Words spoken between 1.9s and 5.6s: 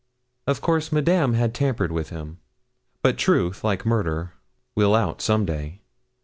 with him. But truth, like murder, will out some